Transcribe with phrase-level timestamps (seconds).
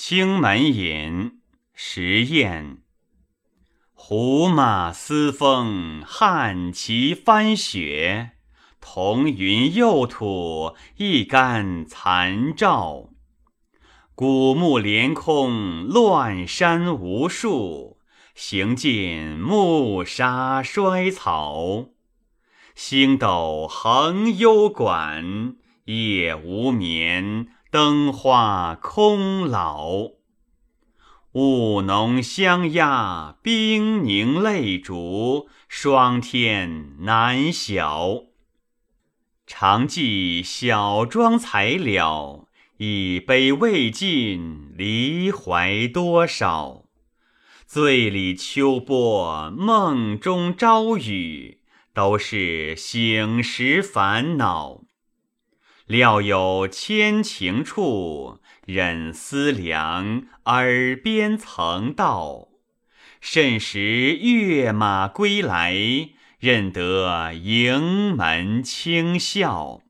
[0.00, 1.12] 青门饮·
[1.74, 2.78] 时宴。
[3.92, 8.30] 胡马嘶风，汉旗翻雪。
[8.80, 13.10] 彤云右土，一竿残照。
[14.14, 17.98] 古木连空，乱山无数。
[18.36, 21.88] 行尽暮沙衰草。
[22.76, 25.56] 星斗横幽馆，
[25.86, 27.48] 夜无眠。
[27.70, 30.12] 灯花空老，
[31.32, 38.22] 雾浓香压，冰凝泪烛，霜天难晓。
[39.46, 46.84] 常记小妆才了，一杯未尽，离怀多少？
[47.66, 51.60] 醉里秋波，梦中朝雨，
[51.92, 54.87] 都是醒时烦恼。
[55.88, 62.48] 料有千情处，忍思量，耳边曾道。
[63.22, 65.74] 甚时跃马归来，
[66.38, 69.80] 认得营门轻笑。